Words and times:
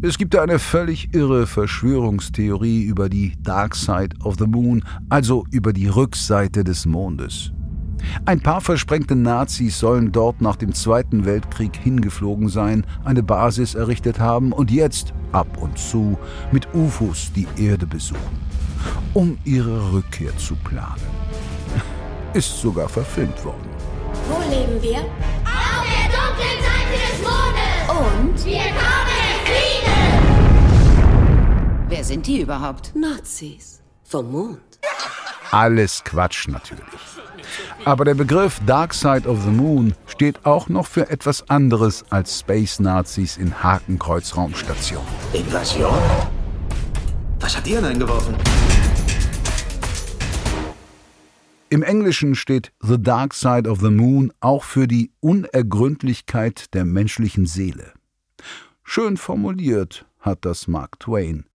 Es 0.00 0.16
gibt 0.16 0.36
eine 0.36 0.60
völlig 0.60 1.12
irre 1.12 1.48
Verschwörungstheorie 1.48 2.84
über 2.84 3.08
die 3.08 3.32
Dark 3.42 3.74
Side 3.74 4.14
of 4.22 4.36
the 4.38 4.46
Moon, 4.46 4.84
also 5.08 5.44
über 5.50 5.72
die 5.72 5.88
Rückseite 5.88 6.62
des 6.62 6.86
Mondes. 6.86 7.50
Ein 8.24 8.40
paar 8.40 8.60
versprengte 8.60 9.16
Nazis 9.16 9.80
sollen 9.80 10.12
dort 10.12 10.40
nach 10.40 10.54
dem 10.54 10.72
Zweiten 10.72 11.24
Weltkrieg 11.24 11.74
hingeflogen 11.74 12.48
sein, 12.48 12.86
eine 13.04 13.24
Basis 13.24 13.74
errichtet 13.74 14.20
haben 14.20 14.52
und 14.52 14.70
jetzt 14.70 15.12
ab 15.32 15.48
und 15.60 15.76
zu 15.76 16.16
mit 16.52 16.72
UFOs 16.74 17.32
die 17.32 17.48
Erde 17.56 17.88
besuchen, 17.88 18.38
um 19.14 19.36
ihre 19.44 19.92
Rückkehr 19.92 20.36
zu 20.36 20.54
planen. 20.62 21.02
Ist 22.34 22.60
sogar 22.60 22.88
verfilmt 22.88 23.44
worden. 23.44 23.68
Wo 24.28 24.38
leben 24.48 24.80
wir? 24.80 24.98
Auf 25.42 25.82
der 25.82 26.06
dunklen 26.14 26.62
Seite 26.62 26.94
des 27.02 27.18
Mondes! 27.20 27.48
Und? 27.88 28.46
Wir 28.46 28.87
Wer 31.98 32.04
sind 32.04 32.28
die 32.28 32.42
überhaupt? 32.42 32.94
Nazis. 32.94 33.82
Vom 34.04 34.30
Mond. 34.30 34.78
Alles 35.50 36.04
Quatsch 36.04 36.46
natürlich. 36.46 37.00
Aber 37.84 38.04
der 38.04 38.14
Begriff 38.14 38.60
Dark 38.64 38.94
Side 38.94 39.28
of 39.28 39.42
the 39.42 39.50
Moon 39.50 39.92
steht 40.06 40.46
auch 40.46 40.68
noch 40.68 40.86
für 40.86 41.10
etwas 41.10 41.50
anderes 41.50 42.04
als 42.10 42.38
Space 42.38 42.78
Nazis 42.78 43.36
in 43.36 43.52
Hakenkreuz-Raumstation. 43.64 45.02
Invasion? 45.32 45.92
Was 47.40 47.56
hat 47.56 47.66
ihr 47.66 47.80
denn 47.80 47.90
eingeworfen? 47.90 48.36
Im 51.68 51.82
Englischen 51.82 52.36
steht 52.36 52.70
The 52.80 53.02
Dark 53.02 53.34
Side 53.34 53.68
of 53.68 53.80
the 53.80 53.90
Moon 53.90 54.32
auch 54.38 54.62
für 54.62 54.86
die 54.86 55.10
Unergründlichkeit 55.18 56.72
der 56.74 56.84
menschlichen 56.84 57.46
Seele. 57.46 57.92
Schön 58.84 59.16
formuliert 59.16 60.06
hat 60.20 60.44
das 60.44 60.68
Mark 60.68 61.00
Twain. 61.00 61.47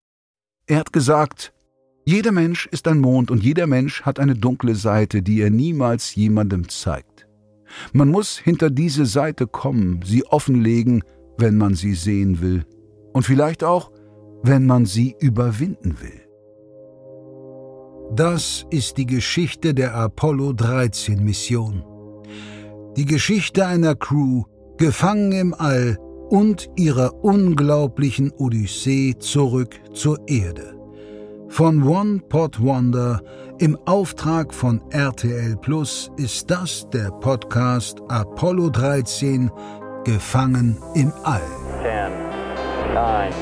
Er 0.66 0.78
hat 0.80 0.94
gesagt, 0.94 1.53
jeder 2.06 2.31
Mensch 2.31 2.67
ist 2.67 2.88
ein 2.88 3.00
Mond 3.00 3.31
und 3.31 3.44
jeder 3.44 3.67
Mensch 3.67 4.03
hat 4.03 4.19
eine 4.19 4.36
dunkle 4.36 4.75
Seite, 4.75 5.22
die 5.22 5.42
er 5.42 5.50
niemals 5.50 6.16
jemandem 6.16 6.69
zeigt. 6.69 7.28
Man 7.92 8.09
muss 8.09 8.38
hinter 8.38 8.69
diese 8.69 9.06
Seite 9.06 9.45
kommen, 9.45 10.00
sie 10.06 10.25
offenlegen, 10.25 11.03
wenn 11.38 11.58
man 11.58 11.75
sie 11.75 11.95
sehen 11.95 12.41
will. 12.41 12.66
Und 13.11 13.23
vielleicht 13.23 13.64
auch, 13.64 13.91
wenn 14.41 14.66
man 14.66 14.86
sie 14.86 15.16
überwinden 15.19 15.97
will. 16.02 16.22
Das 18.16 18.66
ist 18.69 18.97
die 18.97 19.06
Geschichte 19.06 19.73
der 19.73 19.95
Apollo 19.95 20.53
13 20.53 21.23
Mission. 21.23 21.84
Die 22.95 23.06
Geschichte 23.06 23.66
einer 23.66 23.95
Crew, 23.95 24.44
gefangen 24.78 25.31
im 25.34 25.53
All 25.53 25.97
und 26.34 26.67
ihrer 26.76 27.23
unglaublichen 27.23 28.31
Odyssee 28.39 29.14
zurück 29.20 29.80
zur 29.94 30.17
Erde. 30.28 30.73
Von 31.48 31.84
One 31.84 32.22
Pot 32.28 32.59
Wonder 32.59 33.22
im 33.59 33.78
Auftrag 33.86 34.52
von 34.52 34.81
RTL 34.90 35.56
Plus 35.58 36.09
ist 36.17 36.50
das 36.50 36.90
der 36.90 37.12
Podcast 37.12 38.02
Apollo 38.08 38.72
13 38.72 39.52
Gefangen 40.06 40.75
im 40.95 41.14
All. 41.23 41.40
10, 41.84 42.95
9, 42.95 43.30
8. 43.30 43.34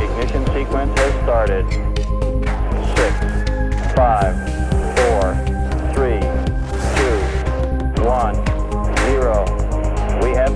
Ignition 0.00 0.46
sequence 0.54 1.00
has 1.00 1.12
started. 1.24 1.66
6, 2.94 3.96
5, 3.96 4.47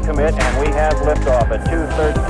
We 0.03 0.09
commit 0.09 0.35
and 0.35 0.59
we 0.59 0.67
have 0.75 0.95
liftoff 1.07 1.47
at 1.55 1.63
213. 1.63 2.27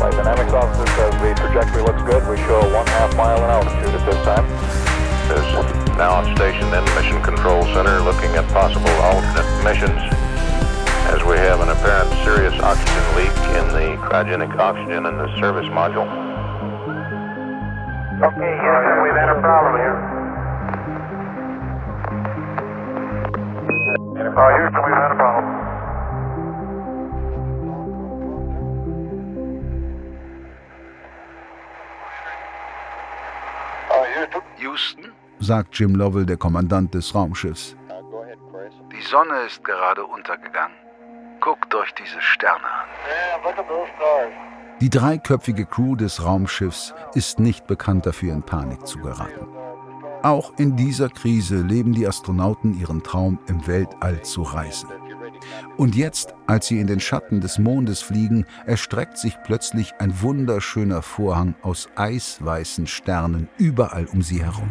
Flight 0.00 0.12
Dynamics 0.16 0.52
officer 0.56 0.86
says 0.96 1.12
the 1.20 1.34
trajectory 1.36 1.82
looks 1.82 2.00
good. 2.08 2.24
We 2.24 2.38
show 2.48 2.64
one 2.72 2.86
half 2.86 3.14
mile 3.16 3.36
in 3.44 3.50
altitude 3.52 3.92
at 3.92 4.00
this 4.00 4.16
time. 4.24 4.48
is 5.28 5.98
now 6.00 6.24
stationed 6.36 6.72
in 6.72 6.84
Mission 6.96 7.20
Control 7.20 7.64
Center 7.76 8.00
looking 8.00 8.32
at 8.32 8.48
possible 8.48 8.96
alternate 9.04 9.44
missions 9.62 10.00
as 11.12 11.20
we 11.28 11.36
have 11.36 11.60
an 11.60 11.68
apparent 11.68 12.08
serious 12.24 12.56
oxygen 12.64 13.04
leak 13.12 13.36
in 13.60 13.68
the 13.76 14.00
cryogenic 14.08 14.56
oxygen 14.56 15.04
in 15.04 15.18
the 15.18 15.28
service 15.36 15.68
module. 15.68 16.08
Okay, 18.24 18.52
Houston, 18.56 19.02
we've 19.04 19.12
had 19.12 19.36
a 19.36 19.38
problem 19.44 19.76
here. 19.76 20.07
Houston, 24.38 24.82
we've 24.84 24.94
had 24.94 25.10
a 25.10 25.16
problem. 25.16 25.68
Houston, 34.58 35.12
sagt 35.40 35.78
Jim 35.78 35.94
Lovell, 35.94 36.26
der 36.26 36.36
Kommandant 36.36 36.94
des 36.94 37.14
Raumschiffs. 37.14 37.76
Die 38.92 39.02
Sonne 39.02 39.42
ist 39.46 39.64
gerade 39.64 40.04
untergegangen. 40.04 40.76
Guckt 41.40 41.74
euch 41.74 41.92
diese 41.94 42.20
Sterne 42.20 42.64
an. 42.64 42.88
Die 44.80 44.90
dreiköpfige 44.90 45.66
Crew 45.66 45.96
des 45.96 46.24
Raumschiffs 46.24 46.94
ist 47.14 47.40
nicht 47.40 47.66
bekannt 47.66 48.06
dafür, 48.06 48.32
in 48.34 48.42
Panik 48.42 48.86
zu 48.86 48.98
geraten. 48.98 49.48
Auch 50.22 50.52
in 50.58 50.76
dieser 50.76 51.08
Krise 51.08 51.62
leben 51.62 51.92
die 51.92 52.06
Astronauten 52.06 52.78
ihren 52.78 53.02
Traum, 53.02 53.38
im 53.46 53.66
Weltall 53.66 54.22
zu 54.22 54.42
reisen. 54.42 54.88
Und 55.76 55.94
jetzt, 55.94 56.34
als 56.46 56.66
sie 56.66 56.80
in 56.80 56.88
den 56.88 56.98
Schatten 56.98 57.40
des 57.40 57.58
Mondes 57.58 58.02
fliegen, 58.02 58.44
erstreckt 58.66 59.16
sich 59.16 59.36
plötzlich 59.44 59.94
ein 60.00 60.20
wunderschöner 60.20 61.02
Vorhang 61.02 61.54
aus 61.62 61.88
eisweißen 61.94 62.88
Sternen 62.88 63.48
überall 63.58 64.06
um 64.06 64.22
sie 64.22 64.42
herum. 64.42 64.68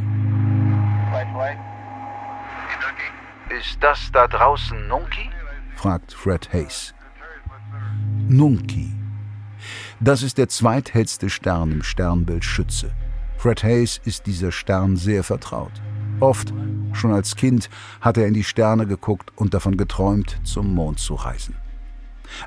Ist 3.58 3.78
das 3.82 4.10
da 4.12 4.28
draußen 4.28 4.88
Nunki? 4.88 5.30
fragt 5.76 6.12
Fred 6.12 6.52
Hayes. 6.52 6.94
Nunki. 8.28 8.92
Das 10.02 10.22
ist 10.22 10.38
der 10.38 10.50
zweithellste 10.50 11.30
Stern 11.30 11.72
im 11.72 11.84
Sternbild 11.84 12.44
Schütze. 12.44 12.92
Fred 13.38 13.64
Hayes 13.64 14.02
ist 14.04 14.26
dieser 14.26 14.52
Stern 14.52 14.98
sehr 14.98 15.24
vertraut. 15.24 15.72
Oft, 16.20 16.52
schon 16.94 17.12
als 17.12 17.36
Kind, 17.36 17.70
hat 18.02 18.18
er 18.18 18.28
in 18.28 18.34
die 18.34 18.44
Sterne 18.44 18.88
geguckt 18.88 19.32
und 19.36 19.54
davon 19.54 19.78
geträumt, 19.78 20.40
zum 20.44 20.74
Mond 20.74 21.00
zu 21.00 21.14
reisen. 21.14 21.56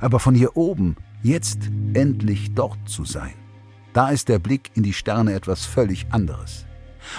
Aber 0.00 0.18
von 0.18 0.34
hier 0.34 0.56
oben, 0.56 0.96
jetzt 1.22 1.70
endlich 1.94 2.54
dort 2.54 2.88
zu 2.88 3.04
sein, 3.04 3.34
da 3.92 4.10
ist 4.10 4.28
der 4.28 4.40
Blick 4.40 4.70
in 4.74 4.82
die 4.82 4.92
Sterne 4.92 5.32
etwas 5.32 5.64
völlig 5.64 6.06
anderes. 6.10 6.66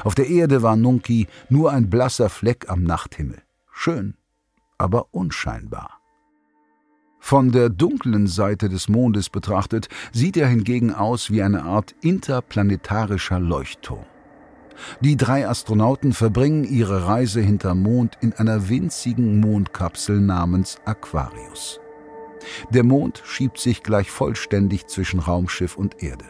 Auf 0.03 0.15
der 0.15 0.27
Erde 0.27 0.61
war 0.61 0.75
Nunki 0.75 1.27
nur 1.49 1.71
ein 1.71 1.89
blasser 1.89 2.29
Fleck 2.29 2.69
am 2.69 2.83
Nachthimmel. 2.83 3.41
Schön, 3.71 4.15
aber 4.77 5.07
unscheinbar. 5.11 6.00
Von 7.23 7.51
der 7.51 7.69
dunklen 7.69 8.25
Seite 8.27 8.67
des 8.67 8.89
Mondes 8.89 9.29
betrachtet, 9.29 9.87
sieht 10.11 10.35
er 10.35 10.47
hingegen 10.47 10.91
aus 10.91 11.29
wie 11.29 11.43
eine 11.43 11.63
Art 11.63 11.95
interplanetarischer 12.01 13.39
Leuchtturm. 13.39 14.03
Die 15.01 15.15
drei 15.15 15.47
Astronauten 15.47 16.13
verbringen 16.13 16.63
ihre 16.63 17.05
Reise 17.05 17.39
hinterm 17.39 17.83
Mond 17.83 18.17
in 18.21 18.33
einer 18.33 18.67
winzigen 18.67 19.39
Mondkapsel 19.39 20.19
namens 20.19 20.79
Aquarius. 20.83 21.79
Der 22.71 22.83
Mond 22.83 23.21
schiebt 23.23 23.59
sich 23.59 23.83
gleich 23.83 24.09
vollständig 24.09 24.87
zwischen 24.87 25.19
Raumschiff 25.19 25.77
und 25.77 26.01
Erde. 26.01 26.25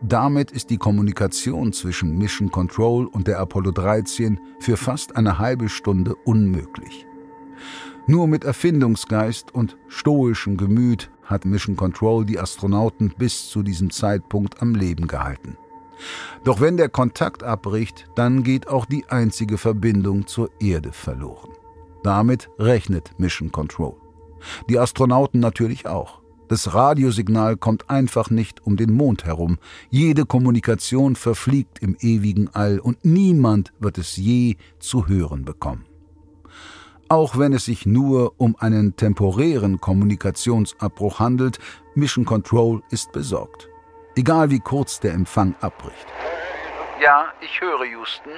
Damit 0.00 0.52
ist 0.52 0.70
die 0.70 0.78
Kommunikation 0.78 1.72
zwischen 1.72 2.16
Mission 2.16 2.52
Control 2.52 3.06
und 3.06 3.26
der 3.26 3.40
Apollo 3.40 3.72
13 3.72 4.38
für 4.60 4.76
fast 4.76 5.16
eine 5.16 5.40
halbe 5.40 5.68
Stunde 5.68 6.14
unmöglich. 6.14 7.08
Nur 8.10 8.26
mit 8.26 8.44
Erfindungsgeist 8.44 9.54
und 9.54 9.76
stoischem 9.88 10.56
Gemüt 10.56 11.10
hat 11.24 11.44
Mission 11.44 11.76
Control 11.76 12.24
die 12.24 12.38
Astronauten 12.38 13.12
bis 13.18 13.50
zu 13.50 13.62
diesem 13.62 13.90
Zeitpunkt 13.90 14.62
am 14.62 14.74
Leben 14.74 15.06
gehalten. 15.06 15.58
Doch 16.42 16.62
wenn 16.62 16.78
der 16.78 16.88
Kontakt 16.88 17.42
abbricht, 17.42 18.06
dann 18.14 18.44
geht 18.44 18.66
auch 18.66 18.86
die 18.86 19.04
einzige 19.10 19.58
Verbindung 19.58 20.26
zur 20.26 20.48
Erde 20.58 20.92
verloren. 20.92 21.50
Damit 22.02 22.48
rechnet 22.58 23.12
Mission 23.18 23.52
Control. 23.52 23.96
Die 24.70 24.78
Astronauten 24.78 25.38
natürlich 25.38 25.86
auch. 25.86 26.22
Das 26.48 26.72
Radiosignal 26.72 27.58
kommt 27.58 27.90
einfach 27.90 28.30
nicht 28.30 28.64
um 28.64 28.78
den 28.78 28.94
Mond 28.94 29.26
herum. 29.26 29.58
Jede 29.90 30.24
Kommunikation 30.24 31.14
verfliegt 31.14 31.80
im 31.80 31.94
ewigen 32.00 32.48
All 32.54 32.78
und 32.78 33.04
niemand 33.04 33.74
wird 33.80 33.98
es 33.98 34.16
je 34.16 34.56
zu 34.78 35.08
hören 35.08 35.44
bekommen. 35.44 35.87
Auch 37.08 37.38
wenn 37.38 37.52
es 37.52 37.64
sich 37.64 37.86
nur 37.86 38.34
um 38.38 38.56
einen 38.58 38.94
temporären 38.96 39.80
Kommunikationsabbruch 39.80 41.20
handelt, 41.20 41.58
Mission 41.94 42.24
Control 42.24 42.82
ist 42.90 43.12
besorgt. 43.12 43.68
Egal 44.14 44.50
wie 44.50 44.60
kurz 44.60 45.00
der 45.00 45.12
Empfang 45.12 45.54
abbricht. 45.60 46.06
Ja, 47.00 47.32
ich 47.40 47.60
höre 47.60 47.84
Houston. 47.84 48.32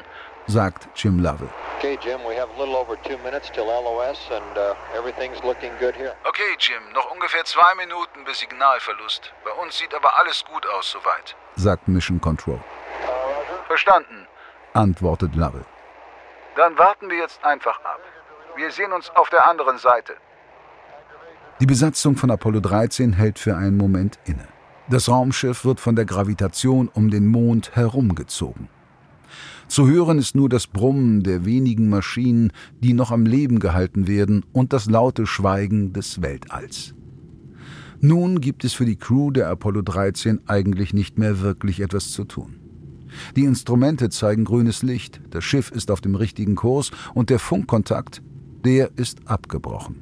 sagt 0.47 0.89
Jim 0.95 1.19
Lovell. 1.21 1.49
Okay, 1.79 1.99
Jim, 2.03 2.21
we 2.27 2.35
have 2.35 2.49
a 2.57 2.59
little 2.59 2.77
over 2.77 2.97
two 3.03 3.17
minutes 3.25 3.51
till 3.51 3.65
LOS 3.65 4.19
and 4.31 4.59
uh, 4.59 4.75
everything's 4.97 5.43
looking 5.45 5.73
good 5.79 5.95
here. 5.95 6.15
Okay, 6.29 6.57
Jim, 6.59 6.83
noch 6.93 7.11
ungefähr 7.13 7.45
zwei 7.45 7.75
Minuten 7.77 8.25
bis 8.25 8.41
Signalverlust. 8.41 9.33
Bei 9.45 9.53
uns 9.63 9.79
sieht 9.79 9.95
aber 9.95 10.19
alles 10.19 10.45
gut 10.45 10.67
aus 10.77 10.91
soweit, 10.91 11.37
sagt 11.57 11.89
Mission 11.89 12.21
Control. 12.21 12.57
Uh, 12.57 13.67
Verstanden, 13.67 14.27
antwortet 14.75 15.35
Lovell. 15.35 15.65
Dann 16.57 16.77
warten 16.77 17.09
wir 17.09 17.19
jetzt 17.19 17.43
einfach 17.45 17.79
ab. 17.85 18.01
Wir 18.57 18.71
sehen 18.71 18.93
uns 18.93 19.11
auf 19.15 19.31
der 19.31 19.49
anderen 19.49 19.79
Seite. 19.79 20.15
Die 21.61 21.67
Besatzung 21.67 22.17
von 22.17 22.31
Apollo 22.31 22.61
13 22.61 23.13
hält 23.13 23.39
für 23.39 23.57
einen 23.57 23.77
Moment 23.77 24.19
inne. 24.25 24.49
Das 24.89 25.09
Raumschiff 25.09 25.65
wird 25.65 25.79
von 25.79 25.95
der 25.95 26.05
Gravitation 26.05 26.89
um 26.89 27.11
den 27.11 27.27
Mond 27.27 27.77
herumgezogen. 27.77 28.69
Zu 29.69 29.87
hören 29.87 30.19
ist 30.19 30.35
nur 30.35 30.49
das 30.49 30.67
Brummen 30.67 31.23
der 31.23 31.45
wenigen 31.45 31.89
Maschinen, 31.89 32.53
die 32.81 32.93
noch 32.93 33.13
am 33.13 33.25
Leben 33.25 33.61
gehalten 33.61 34.09
werden, 34.09 34.45
und 34.53 34.73
das 34.73 34.87
laute 34.87 35.27
Schweigen 35.27 35.93
des 35.93 36.23
Weltalls. 36.23 36.95
Nun 38.01 38.41
gibt 38.41 38.65
es 38.65 38.73
für 38.73 38.87
die 38.87 38.97
Crew 38.97 39.31
der 39.31 39.49
Apollo 39.49 39.83
13 39.83 40.41
eigentlich 40.49 40.93
nicht 40.93 41.19
mehr 41.19 41.41
wirklich 41.41 41.81
etwas 41.81 42.11
zu 42.11 42.25
tun. 42.25 42.59
Die 43.37 43.45
Instrumente 43.45 44.09
zeigen 44.09 44.45
grünes 44.45 44.83
Licht, 44.83 45.21
das 45.31 45.45
Schiff 45.45 45.71
ist 45.71 45.91
auf 45.91 46.01
dem 46.01 46.15
richtigen 46.15 46.55
Kurs 46.55 46.91
und 47.15 47.31
der 47.31 47.39
Funkkontakt, 47.39 48.23
der 48.65 48.91
ist 48.97 49.29
abgebrochen. 49.29 49.97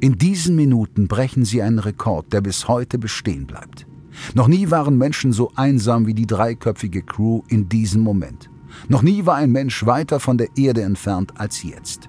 In 0.00 0.18
diesen 0.18 0.56
Minuten 0.56 1.08
brechen 1.08 1.44
sie 1.44 1.62
einen 1.62 1.78
Rekord, 1.78 2.32
der 2.32 2.40
bis 2.40 2.68
heute 2.68 2.98
bestehen 2.98 3.46
bleibt. 3.46 3.86
Noch 4.34 4.48
nie 4.48 4.70
waren 4.70 4.98
Menschen 4.98 5.32
so 5.32 5.52
einsam 5.56 6.06
wie 6.06 6.14
die 6.14 6.26
dreiköpfige 6.26 7.02
Crew 7.02 7.42
in 7.48 7.68
diesem 7.68 8.02
Moment. 8.02 8.50
Noch 8.88 9.02
nie 9.02 9.24
war 9.24 9.36
ein 9.36 9.52
Mensch 9.52 9.86
weiter 9.86 10.20
von 10.20 10.38
der 10.38 10.48
Erde 10.56 10.82
entfernt 10.82 11.32
als 11.38 11.62
jetzt. 11.62 12.08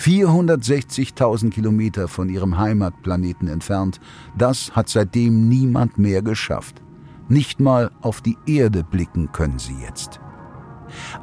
460.000 0.00 1.50
Kilometer 1.50 2.08
von 2.08 2.28
ihrem 2.28 2.58
Heimatplaneten 2.58 3.48
entfernt, 3.48 4.00
das 4.36 4.74
hat 4.74 4.88
seitdem 4.88 5.48
niemand 5.48 5.98
mehr 5.98 6.22
geschafft. 6.22 6.82
Nicht 7.28 7.60
mal 7.60 7.90
auf 8.00 8.22
die 8.22 8.38
Erde 8.46 8.82
blicken 8.82 9.30
können 9.32 9.58
sie 9.58 9.76
jetzt. 9.82 10.20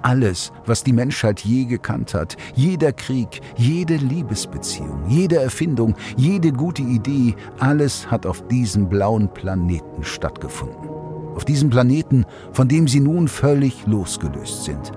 Alles, 0.01 0.51
was 0.65 0.83
die 0.83 0.93
Menschheit 0.93 1.41
je 1.41 1.65
gekannt 1.65 2.13
hat, 2.13 2.37
jeder 2.55 2.91
Krieg, 2.91 3.41
jede 3.57 3.95
Liebesbeziehung, 3.97 5.07
jede 5.07 5.37
Erfindung, 5.37 5.95
jede 6.17 6.51
gute 6.51 6.81
Idee, 6.81 7.35
alles 7.59 8.09
hat 8.09 8.25
auf 8.25 8.47
diesem 8.47 8.89
blauen 8.89 9.33
Planeten 9.33 10.03
stattgefunden. 10.03 10.89
Auf 11.35 11.45
diesem 11.45 11.69
Planeten, 11.69 12.25
von 12.53 12.67
dem 12.67 12.87
sie 12.87 13.01
nun 13.01 13.27
völlig 13.27 13.85
losgelöst 13.85 14.63
sind. 14.63 14.91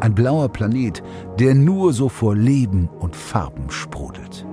Ein 0.00 0.14
blauer 0.14 0.48
Planet, 0.48 1.02
der 1.38 1.54
nur 1.54 1.92
so 1.92 2.08
vor 2.08 2.34
Leben 2.34 2.88
und 2.98 3.14
Farben 3.14 3.70
sprudelt. 3.70 4.44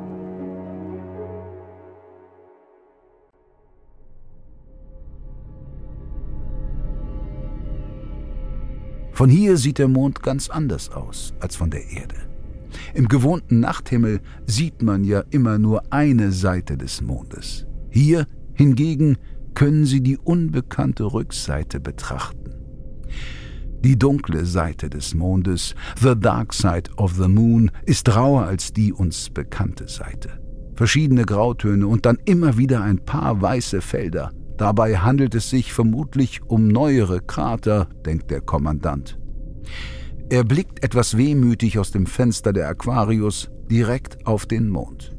Von 9.22 9.30
hier 9.30 9.56
sieht 9.58 9.78
der 9.78 9.88
Mond 9.88 10.24
ganz 10.24 10.50
anders 10.50 10.90
aus 10.90 11.36
als 11.40 11.56
von 11.56 11.70
der 11.70 11.88
Erde. 11.92 12.16
Im 12.96 13.08
gewohnten 13.08 13.60
Nachthimmel 13.60 14.20
sieht 14.48 14.82
man 14.82 15.04
ja 15.04 15.24
immer 15.30 15.60
nur 15.60 15.84
eine 15.94 16.32
Seite 16.32 16.76
des 16.76 17.02
Mondes. 17.04 17.68
Hier 17.92 18.26
hingegen 18.56 19.20
können 19.54 19.86
Sie 19.86 20.02
die 20.02 20.18
unbekannte 20.18 21.04
Rückseite 21.04 21.80
betrachten. 21.80 22.56
Die 23.82 23.96
dunkle 23.96 24.44
Seite 24.44 24.90
des 24.90 25.14
Mondes, 25.14 25.76
The 26.02 26.20
Dark 26.20 26.52
Side 26.52 26.90
of 26.98 27.14
the 27.14 27.28
Moon, 27.28 27.70
ist 27.86 28.16
rauer 28.16 28.46
als 28.46 28.74
die 28.74 28.92
uns 28.92 29.30
bekannte 29.30 29.88
Seite. 29.88 30.42
Verschiedene 30.74 31.26
Grautöne 31.26 31.86
und 31.86 32.08
dann 32.08 32.18
immer 32.26 32.58
wieder 32.58 32.82
ein 32.82 32.98
paar 33.06 33.40
weiße 33.40 33.82
Felder, 33.82 34.32
Dabei 34.62 34.98
handelt 34.98 35.34
es 35.34 35.50
sich 35.50 35.74
vermutlich 35.74 36.44
um 36.46 36.68
neuere 36.68 37.20
Krater, 37.20 37.88
denkt 38.06 38.30
der 38.30 38.42
Kommandant. 38.42 39.18
Er 40.30 40.44
blickt 40.44 40.84
etwas 40.84 41.18
wehmütig 41.18 41.80
aus 41.80 41.90
dem 41.90 42.06
Fenster 42.06 42.54
der 42.54 42.68
Aquarius 42.68 43.50
direkt 43.72 44.24
auf 44.28 44.46
den 44.46 44.70
Mond. 44.70 45.18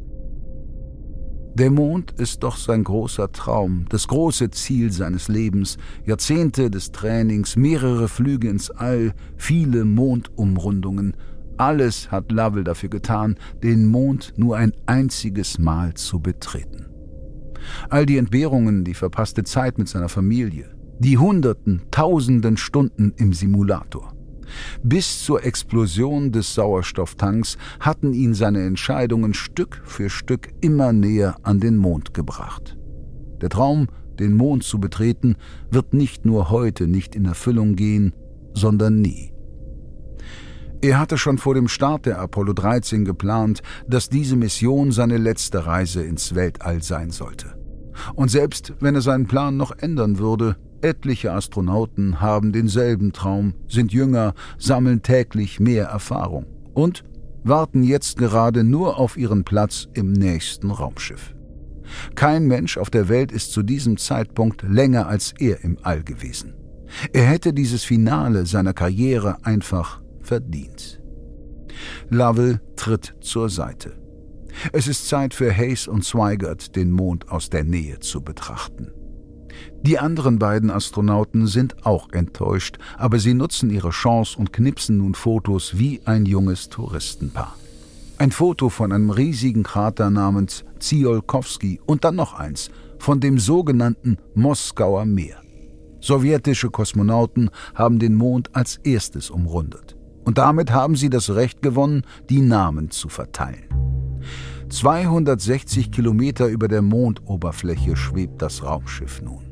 Der 1.54 1.72
Mond 1.72 2.12
ist 2.12 2.44
doch 2.44 2.56
sein 2.56 2.84
großer 2.84 3.32
Traum, 3.32 3.86
das 3.88 4.06
große 4.06 4.52
Ziel 4.52 4.92
seines 4.92 5.26
Lebens, 5.26 5.76
Jahrzehnte 6.06 6.70
des 6.70 6.92
Trainings, 6.92 7.56
mehrere 7.56 8.06
Flüge 8.06 8.48
ins 8.48 8.70
All, 8.70 9.12
viele 9.36 9.84
Mondumrundungen. 9.84 11.16
Alles 11.56 12.12
hat 12.12 12.30
Lovell 12.30 12.62
dafür 12.62 12.90
getan, 12.90 13.36
den 13.60 13.86
Mond 13.86 14.34
nur 14.36 14.56
ein 14.56 14.72
einziges 14.86 15.58
Mal 15.58 15.94
zu 15.94 16.20
betreten. 16.20 16.81
All 17.90 18.06
die 18.06 18.16
Entbehrungen, 18.16 18.84
die 18.84 18.94
verpasste 18.94 19.44
Zeit 19.44 19.78
mit 19.78 19.88
seiner 19.88 20.08
Familie, 20.08 20.74
die 20.98 21.18
hunderten, 21.18 21.82
tausenden 21.90 22.56
Stunden 22.56 23.12
im 23.16 23.32
Simulator. 23.32 24.14
Bis 24.82 25.24
zur 25.24 25.44
Explosion 25.44 26.32
des 26.32 26.54
Sauerstofftanks 26.54 27.56
hatten 27.80 28.12
ihn 28.12 28.34
seine 28.34 28.64
Entscheidungen 28.64 29.34
Stück 29.34 29.80
für 29.84 30.10
Stück 30.10 30.48
immer 30.60 30.92
näher 30.92 31.36
an 31.42 31.60
den 31.60 31.76
Mond 31.76 32.14
gebracht. 32.14 32.76
Der 33.40 33.48
Traum, 33.48 33.88
den 34.18 34.34
Mond 34.34 34.62
zu 34.62 34.78
betreten, 34.78 35.36
wird 35.70 35.94
nicht 35.94 36.24
nur 36.24 36.50
heute 36.50 36.86
nicht 36.86 37.16
in 37.16 37.24
Erfüllung 37.24 37.76
gehen, 37.76 38.12
sondern 38.54 39.00
nie. 39.00 39.32
Er 40.82 40.98
hatte 40.98 41.16
schon 41.16 41.38
vor 41.38 41.54
dem 41.54 41.68
Start 41.68 42.06
der 42.06 42.18
Apollo 42.18 42.54
13 42.54 43.04
geplant, 43.04 43.62
dass 43.86 44.08
diese 44.08 44.36
Mission 44.36 44.90
seine 44.90 45.16
letzte 45.16 45.64
Reise 45.64 46.02
ins 46.02 46.34
Weltall 46.34 46.82
sein 46.82 47.10
sollte. 47.10 47.61
Und 48.14 48.30
selbst 48.30 48.74
wenn 48.80 48.94
er 48.94 49.00
seinen 49.00 49.26
Plan 49.26 49.56
noch 49.56 49.72
ändern 49.78 50.18
würde, 50.18 50.56
etliche 50.80 51.32
Astronauten 51.32 52.20
haben 52.20 52.52
denselben 52.52 53.12
Traum, 53.12 53.54
sind 53.68 53.92
jünger, 53.92 54.34
sammeln 54.58 55.02
täglich 55.02 55.60
mehr 55.60 55.86
Erfahrung 55.86 56.46
und 56.74 57.04
warten 57.44 57.82
jetzt 57.82 58.18
gerade 58.18 58.64
nur 58.64 58.98
auf 58.98 59.16
ihren 59.16 59.44
Platz 59.44 59.88
im 59.94 60.12
nächsten 60.12 60.70
Raumschiff. 60.70 61.34
Kein 62.14 62.46
Mensch 62.46 62.78
auf 62.78 62.90
der 62.90 63.08
Welt 63.08 63.32
ist 63.32 63.52
zu 63.52 63.62
diesem 63.62 63.96
Zeitpunkt 63.96 64.62
länger 64.62 65.06
als 65.08 65.34
er 65.38 65.62
im 65.64 65.78
All 65.82 66.02
gewesen. 66.02 66.54
Er 67.12 67.24
hätte 67.24 67.52
dieses 67.52 67.84
Finale 67.84 68.46
seiner 68.46 68.74
Karriere 68.74 69.44
einfach 69.44 70.02
verdient. 70.20 71.00
Lovell 72.10 72.60
tritt 72.76 73.14
zur 73.20 73.48
Seite. 73.48 74.01
Es 74.72 74.86
ist 74.88 75.08
Zeit 75.08 75.34
für 75.34 75.54
Hayes 75.54 75.88
und 75.88 76.04
Swigert, 76.04 76.76
den 76.76 76.90
Mond 76.90 77.30
aus 77.30 77.50
der 77.50 77.64
Nähe 77.64 78.00
zu 78.00 78.22
betrachten. 78.22 78.92
Die 79.82 79.98
anderen 79.98 80.38
beiden 80.38 80.70
Astronauten 80.70 81.46
sind 81.46 81.84
auch 81.84 82.10
enttäuscht, 82.12 82.78
aber 82.96 83.18
sie 83.18 83.34
nutzen 83.34 83.70
ihre 83.70 83.90
Chance 83.90 84.38
und 84.38 84.52
knipsen 84.52 84.98
nun 84.98 85.14
Fotos 85.14 85.78
wie 85.78 86.00
ein 86.04 86.24
junges 86.24 86.68
Touristenpaar. 86.68 87.56
Ein 88.18 88.30
Foto 88.30 88.68
von 88.68 88.92
einem 88.92 89.10
riesigen 89.10 89.64
Krater 89.64 90.10
namens 90.10 90.64
Tsiolkovsky 90.78 91.80
und 91.86 92.04
dann 92.04 92.14
noch 92.14 92.34
eins 92.34 92.70
von 92.98 93.18
dem 93.18 93.38
sogenannten 93.38 94.18
Moskauer 94.34 95.04
Meer. 95.04 95.42
Sowjetische 96.00 96.70
Kosmonauten 96.70 97.50
haben 97.74 97.98
den 97.98 98.14
Mond 98.14 98.54
als 98.54 98.76
erstes 98.84 99.30
umrundet. 99.30 99.96
Und 100.24 100.38
damit 100.38 100.70
haben 100.70 100.94
sie 100.94 101.10
das 101.10 101.30
Recht 101.30 101.62
gewonnen, 101.62 102.02
die 102.30 102.40
Namen 102.40 102.90
zu 102.90 103.08
verteilen. 103.08 103.81
260 104.72 105.92
Kilometer 105.92 106.46
über 106.46 106.66
der 106.66 106.80
Mondoberfläche 106.80 107.94
schwebt 107.94 108.40
das 108.40 108.64
Raumschiff 108.64 109.20
nun. 109.20 109.44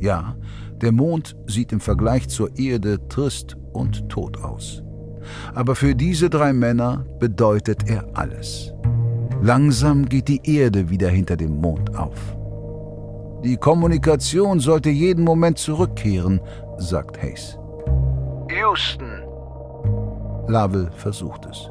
Ja, 0.00 0.36
der 0.80 0.92
Mond 0.92 1.36
sieht 1.48 1.72
im 1.72 1.80
Vergleich 1.80 2.28
zur 2.28 2.56
Erde 2.56 3.08
trist 3.08 3.56
und 3.72 4.08
tot 4.08 4.38
aus. 4.38 4.84
Aber 5.52 5.74
für 5.74 5.96
diese 5.96 6.30
drei 6.30 6.52
Männer 6.52 7.04
bedeutet 7.18 7.90
er 7.90 8.06
alles. 8.16 8.72
Langsam 9.42 10.08
geht 10.08 10.28
die 10.28 10.40
Erde 10.44 10.88
wieder 10.88 11.08
hinter 11.08 11.36
dem 11.36 11.60
Mond 11.60 11.96
auf. 11.96 12.36
Die 13.42 13.56
Kommunikation 13.56 14.60
sollte 14.60 14.90
jeden 14.90 15.24
Moment 15.24 15.58
zurückkehren, 15.58 16.40
sagt 16.78 17.20
Hayes. 17.20 17.58
Houston, 18.48 19.24
Lovell 20.46 20.88
versucht 20.92 21.46
es. 21.46 21.68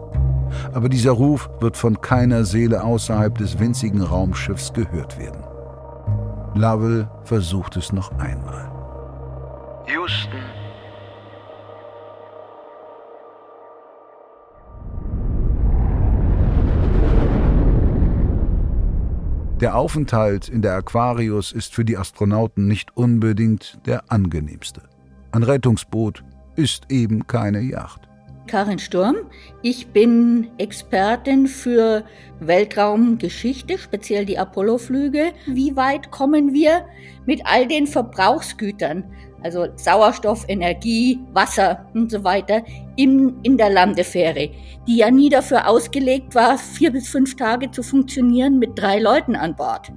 Aber 0.73 0.89
dieser 0.89 1.11
Ruf 1.11 1.49
wird 1.59 1.77
von 1.77 2.01
keiner 2.01 2.45
Seele 2.45 2.83
außerhalb 2.83 3.37
des 3.37 3.59
winzigen 3.59 4.01
Raumschiffs 4.01 4.73
gehört 4.73 5.17
werden. 5.19 5.43
Lovell 6.55 7.07
versucht 7.23 7.77
es 7.77 7.91
noch 7.91 8.11
einmal. 8.19 8.71
Houston. 9.87 10.39
Der 19.61 19.75
Aufenthalt 19.75 20.49
in 20.49 20.61
der 20.61 20.75
Aquarius 20.75 21.51
ist 21.51 21.73
für 21.73 21.83
die 21.83 21.97
Astronauten 21.97 22.67
nicht 22.67 22.95
unbedingt 22.95 23.79
der 23.87 24.11
angenehmste. 24.11 24.83
Ein 25.31 25.41
Rettungsboot, 25.41 26.23
ist 26.57 26.91
eben 26.91 27.27
keine 27.27 27.61
Yacht. 27.61 28.09
Karin 28.47 28.79
Sturm. 28.79 29.17
Ich 29.61 29.87
bin 29.87 30.49
Expertin 30.57 31.47
für 31.47 32.03
Weltraumgeschichte, 32.39 33.77
speziell 33.77 34.25
die 34.25 34.37
Apollo-Flüge. 34.37 35.33
Wie 35.45 35.75
weit 35.75 36.09
kommen 36.11 36.53
wir 36.53 36.85
mit 37.25 37.41
all 37.45 37.67
den 37.67 37.85
Verbrauchsgütern, 37.85 39.03
also 39.43 39.67
Sauerstoff, 39.75 40.45
Energie, 40.47 41.19
Wasser 41.33 41.85
und 41.93 42.11
so 42.11 42.23
weiter, 42.23 42.63
in, 42.95 43.35
in 43.43 43.57
der 43.57 43.69
Landefähre, 43.69 44.49
die 44.87 44.97
ja 44.97 45.11
nie 45.11 45.29
dafür 45.29 45.67
ausgelegt 45.67 46.33
war, 46.33 46.57
vier 46.57 46.91
bis 46.91 47.07
fünf 47.09 47.35
Tage 47.35 47.69
zu 47.69 47.83
funktionieren 47.83 48.57
mit 48.57 48.79
drei 48.79 48.99
Leuten 48.99 49.35
an 49.35 49.55
Bord, 49.55 49.91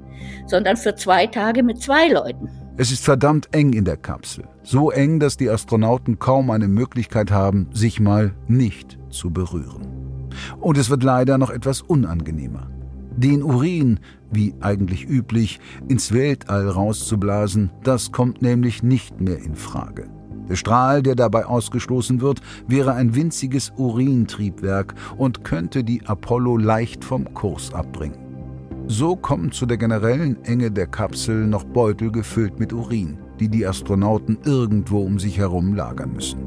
sondern 0.46 0.76
für 0.76 0.94
zwei 0.94 1.26
Tage 1.26 1.62
mit 1.62 1.80
zwei 1.80 2.08
Leuten. 2.08 2.59
Es 2.76 2.92
ist 2.92 3.04
verdammt 3.04 3.48
eng 3.52 3.72
in 3.72 3.84
der 3.84 3.96
Kapsel. 3.96 4.44
So 4.62 4.90
eng, 4.90 5.20
dass 5.20 5.36
die 5.36 5.50
Astronauten 5.50 6.18
kaum 6.18 6.50
eine 6.50 6.68
Möglichkeit 6.68 7.30
haben, 7.30 7.66
sich 7.72 8.00
mal 8.00 8.34
nicht 8.48 8.98
zu 9.10 9.30
berühren. 9.30 10.28
Und 10.60 10.78
es 10.78 10.88
wird 10.88 11.02
leider 11.02 11.36
noch 11.36 11.50
etwas 11.50 11.82
unangenehmer. 11.82 12.70
Den 13.16 13.42
Urin, 13.42 14.00
wie 14.30 14.54
eigentlich 14.60 15.06
üblich, 15.06 15.60
ins 15.88 16.12
Weltall 16.12 16.68
rauszublasen, 16.68 17.70
das 17.82 18.12
kommt 18.12 18.40
nämlich 18.40 18.82
nicht 18.82 19.20
mehr 19.20 19.38
in 19.38 19.56
Frage. 19.56 20.08
Der 20.48 20.56
Strahl, 20.56 21.02
der 21.02 21.14
dabei 21.14 21.46
ausgestoßen 21.46 22.20
wird, 22.20 22.40
wäre 22.66 22.94
ein 22.94 23.14
winziges 23.14 23.72
Urintriebwerk 23.76 24.94
und 25.16 25.44
könnte 25.44 25.84
die 25.84 26.06
Apollo 26.06 26.56
leicht 26.56 27.04
vom 27.04 27.34
Kurs 27.34 27.72
abbringen. 27.72 28.19
So 28.92 29.14
kommen 29.14 29.52
zu 29.52 29.66
der 29.66 29.76
generellen 29.76 30.44
Enge 30.44 30.72
der 30.72 30.88
Kapsel 30.88 31.46
noch 31.46 31.62
Beutel 31.62 32.10
gefüllt 32.10 32.58
mit 32.58 32.72
Urin, 32.72 33.18
die 33.38 33.48
die 33.48 33.64
Astronauten 33.64 34.36
irgendwo 34.44 35.02
um 35.02 35.20
sich 35.20 35.38
herum 35.38 35.74
lagern 35.74 36.12
müssen. 36.12 36.40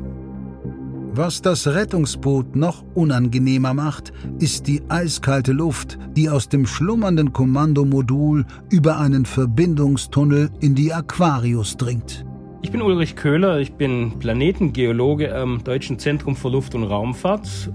Was 1.14 1.42
das 1.42 1.66
Rettungsboot 1.68 2.58
noch 2.58 2.84
unangenehmer 2.96 3.74
macht, 3.74 4.12
ist 4.40 4.68
die 4.68 4.82
eiskalte 4.90 5.54
Luft, 5.54 5.98
die 6.18 6.30
aus 6.30 6.50
dem 6.50 6.66
schlummernden 6.66 7.32
Kommandomodul 7.32 8.46
über 8.70 9.00
einen 9.00 9.26
Verbindungstunnel 9.26 10.50
in 10.60 10.76
die 10.76 10.92
Aquarius 10.92 11.78
dringt. 11.78 12.26
Ich 12.62 12.74
bin 12.74 12.82
Ulrich 12.82 13.16
Köhler, 13.16 13.60
ich 13.60 13.76
bin 13.76 14.20
Planetengeologe 14.20 15.34
am 15.34 15.64
Deutschen 15.64 15.98
Zentrum 15.98 16.36
für 16.36 16.50
Luft- 16.50 16.76
und 16.76 16.84
Raumfahrt 16.84 17.72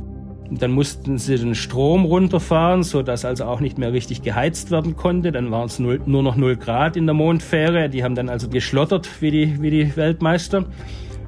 dann 0.50 0.70
mussten 0.70 1.18
sie 1.18 1.36
den 1.36 1.54
Strom 1.54 2.04
runterfahren, 2.04 2.82
sodass 2.82 3.24
also 3.24 3.44
auch 3.44 3.60
nicht 3.60 3.78
mehr 3.78 3.92
richtig 3.92 4.22
geheizt 4.22 4.70
werden 4.70 4.96
konnte. 4.96 5.32
Dann 5.32 5.50
waren 5.50 5.66
es 5.66 5.78
nur 5.78 5.98
noch 6.06 6.36
0 6.36 6.56
Grad 6.56 6.96
in 6.96 7.06
der 7.06 7.14
Mondfähre. 7.14 7.88
Die 7.88 8.02
haben 8.02 8.14
dann 8.14 8.28
also 8.28 8.48
geschlottert 8.48 9.08
wie 9.20 9.30
die, 9.30 9.62
wie 9.62 9.70
die 9.70 9.96
Weltmeister. 9.96 10.64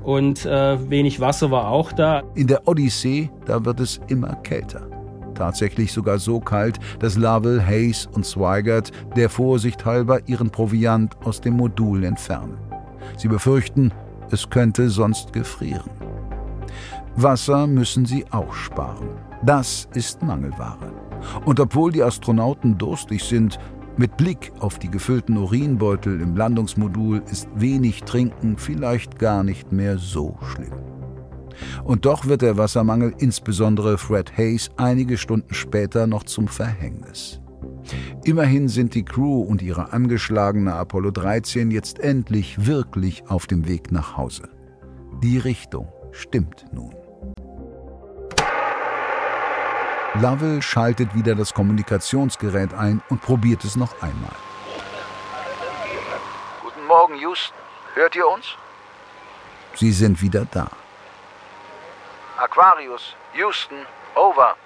Und 0.03 0.47
äh, 0.47 0.91
wenig 0.91 1.21
Wasser 1.21 1.51
war 1.51 1.69
auch 1.69 1.93
da. 1.93 2.23
In 2.35 2.47
der 2.47 2.67
Odyssee, 2.67 3.31
da 3.45 3.65
wird 3.65 3.81
es 3.81 4.01
immer 4.09 4.35
kälter. 4.37 4.89
Tatsächlich 5.35 5.93
sogar 5.93 6.19
so 6.19 6.41
kalt, 6.41 6.79
dass 6.99 7.17
Lovell, 7.17 7.63
Hayes 7.63 8.07
und 8.07 8.25
Swigert 8.25 8.91
der 9.17 9.29
Vorsicht 9.29 9.85
halber 9.85 10.21
ihren 10.27 10.51
Proviant 10.51 11.17
aus 11.25 11.41
dem 11.41 11.55
Modul 11.55 12.05
entfernen. 12.05 12.59
Sie 13.17 13.29
befürchten, 13.29 13.93
es 14.31 14.49
könnte 14.49 14.89
sonst 14.89 15.33
gefrieren. 15.33 16.00
Wasser 17.17 17.67
müssen 17.67 18.07
sie 18.07 18.25
auch 18.31 18.53
sparen. 18.53 19.09
Das 19.45 19.89
ist 19.95 20.23
Mangelware. 20.23 20.93
Und 21.45 21.61
obwohl 21.61 21.93
die 21.93 22.03
Astronauten 22.03 22.79
durstig 22.79 23.25
sind, 23.25 23.59
mit 23.97 24.17
Blick 24.17 24.53
auf 24.61 24.79
die 24.79 24.91
gefüllten 24.91 25.37
Urinbeutel 25.37 26.21
im 26.21 26.37
Landungsmodul 26.37 27.23
ist 27.31 27.49
wenig 27.55 28.05
Trinken 28.05 28.57
vielleicht 28.57 29.19
gar 29.19 29.43
nicht 29.43 29.73
mehr 29.73 29.99
so 29.99 30.39
schlimm. 30.43 30.73
Und 31.85 32.07
doch 32.07 32.27
wird 32.27 32.43
der 32.43 32.57
Wassermangel 32.57 33.13
insbesondere 33.19 33.99
Fred 33.99 34.37
Hayes 34.39 34.71
einige 34.77 35.19
Stunden 35.19 35.53
später 35.53 36.07
noch 36.07 36.23
zum 36.23 36.49
Verhängnis. 36.49 37.41
Immerhin 38.25 38.69
sind 38.69 38.95
die 38.95 39.05
Crew 39.05 39.43
und 39.43 39.61
ihre 39.63 39.93
angeschlagene 39.93 40.75
Apollo 40.75 41.11
13 41.11 41.71
jetzt 41.71 41.99
endlich 41.99 42.67
wirklich 42.67 43.29
auf 43.29 43.47
dem 43.47 43.67
Weg 43.67 43.93
nach 43.93 44.17
Hause. 44.17 44.49
Die 45.23 45.39
Richtung 45.39 45.89
stimmt 46.13 46.67
nun. 46.73 47.00
Lovell 50.15 50.61
schaltet 50.61 51.15
wieder 51.15 51.37
das 51.37 51.55
Kommunikationsgerät 51.55 52.75
ein 52.75 53.01
und 53.11 53.23
probiert 53.23 53.63
es 53.63 53.77
noch 53.77 54.03
einmal. 54.03 54.35
Guten 56.63 56.85
Morgen, 56.87 57.15
Houston. 57.17 57.57
Hört 57.95 58.17
ihr 58.17 58.27
uns? 58.27 58.57
Sie 59.75 59.93
sind 59.93 60.21
wieder 60.21 60.47
da. 60.51 60.67
Aquarius, 62.39 63.15
Houston, 63.35 63.87
over. 64.17 64.57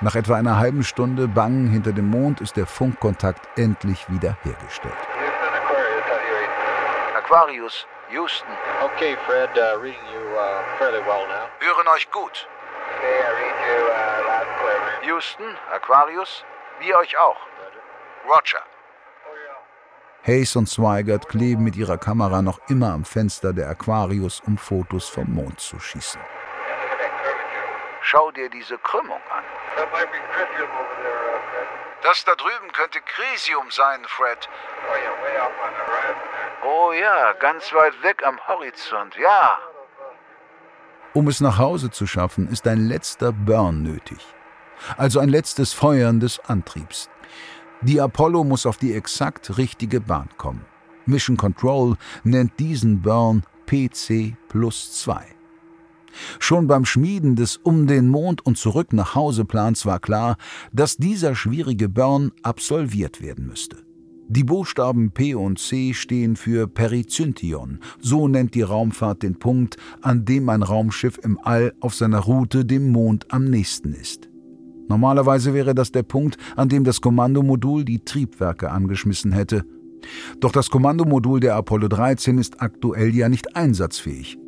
Nach 0.00 0.16
etwa 0.16 0.36
einer 0.36 0.56
halben 0.58 0.82
Stunde 0.82 1.28
Bangen 1.28 1.68
hinter 1.68 1.92
dem 1.92 2.10
Mond 2.10 2.40
ist 2.40 2.56
der 2.56 2.66
Funkkontakt 2.66 3.46
endlich 3.56 4.10
wieder 4.10 4.36
hergestellt. 4.42 4.94
Aquarius, 7.16 7.86
Houston. 8.10 8.48
Okay, 8.82 9.16
Fred, 9.26 9.50
uh, 9.56 9.78
reading 9.80 10.00
you 10.12 10.36
uh, 10.36 10.62
fairly 10.78 11.00
well 11.06 11.26
now. 11.28 11.46
Hören 11.60 11.86
euch 11.94 12.10
gut. 12.10 12.48
Uh, 13.00 15.06
Houston, 15.06 15.56
Aquarius, 15.72 16.44
wie 16.80 16.94
euch 16.94 17.16
auch. 17.18 17.38
Roger. 18.26 18.62
Hayes 20.26 20.56
und 20.56 20.68
Swigert 20.68 21.28
kleben 21.28 21.64
mit 21.64 21.76
ihrer 21.76 21.96
Kamera 21.96 22.42
noch 22.42 22.58
immer 22.68 22.92
am 22.92 23.04
Fenster 23.04 23.52
der 23.52 23.68
Aquarius, 23.68 24.42
um 24.46 24.58
Fotos 24.58 25.08
vom 25.08 25.32
Mond 25.32 25.60
zu 25.60 25.78
schießen. 25.80 26.20
Schau 28.02 28.30
dir 28.32 28.50
diese 28.50 28.76
Krümmung 28.78 29.20
an. 29.30 29.44
Das 32.02 32.24
da 32.24 32.34
drüben 32.34 32.72
könnte 32.72 33.00
Crisium 33.00 33.70
sein, 33.70 34.04
Fred. 34.06 34.48
Oh 36.62 36.92
ja, 36.92 37.32
ganz 37.34 37.72
weit 37.72 38.02
weg 38.02 38.24
am 38.24 38.38
Horizont, 38.48 39.16
ja. 39.16 39.58
Um 41.14 41.26
es 41.28 41.40
nach 41.40 41.58
Hause 41.58 41.90
zu 41.90 42.06
schaffen, 42.06 42.48
ist 42.48 42.66
ein 42.66 42.86
letzter 42.86 43.32
Burn 43.32 43.82
nötig. 43.82 44.18
Also 44.96 45.20
ein 45.20 45.28
letztes 45.28 45.72
Feuern 45.72 46.20
des 46.20 46.38
Antriebs. 46.40 47.08
Die 47.82 48.00
Apollo 48.00 48.44
muss 48.44 48.66
auf 48.66 48.76
die 48.76 48.92
exakt 48.92 49.56
richtige 49.56 50.00
Bahn 50.00 50.28
kommen. 50.36 50.64
Mission 51.06 51.36
Control 51.36 51.96
nennt 52.24 52.58
diesen 52.58 53.00
Burn 53.00 53.42
PC 53.66 54.36
plus 54.48 54.92
2. 55.00 55.24
Schon 56.38 56.66
beim 56.66 56.84
Schmieden 56.84 57.36
des 57.36 57.56
Um 57.56 57.86
den 57.86 58.08
Mond 58.08 58.44
und 58.44 58.58
zurück 58.58 58.92
nach 58.92 59.14
Hause 59.14 59.44
Plans 59.44 59.86
war 59.86 60.00
klar, 60.00 60.36
dass 60.72 60.96
dieser 60.96 61.34
schwierige 61.34 61.88
Burn 61.88 62.32
absolviert 62.42 63.20
werden 63.20 63.46
müsste. 63.46 63.87
Die 64.30 64.44
Buchstaben 64.44 65.10
P 65.10 65.34
und 65.34 65.58
C 65.58 65.94
stehen 65.94 66.36
für 66.36 66.68
Perizyntion. 66.68 67.78
So 67.98 68.28
nennt 68.28 68.54
die 68.54 68.60
Raumfahrt 68.60 69.22
den 69.22 69.38
Punkt, 69.38 69.78
an 70.02 70.26
dem 70.26 70.50
ein 70.50 70.62
Raumschiff 70.62 71.18
im 71.24 71.38
All 71.42 71.72
auf 71.80 71.94
seiner 71.94 72.18
Route 72.18 72.66
dem 72.66 72.92
Mond 72.92 73.24
am 73.32 73.46
nächsten 73.46 73.94
ist. 73.94 74.28
Normalerweise 74.86 75.54
wäre 75.54 75.74
das 75.74 75.92
der 75.92 76.02
Punkt, 76.02 76.36
an 76.56 76.68
dem 76.68 76.84
das 76.84 77.00
Kommandomodul 77.00 77.86
die 77.86 78.04
Triebwerke 78.04 78.70
angeschmissen 78.70 79.32
hätte. 79.32 79.64
Doch 80.40 80.52
das 80.52 80.68
Kommandomodul 80.68 81.40
der 81.40 81.56
Apollo 81.56 81.88
13 81.88 82.36
ist 82.36 82.60
aktuell 82.60 83.14
ja 83.14 83.30
nicht 83.30 83.56
einsatzfähig. 83.56 84.38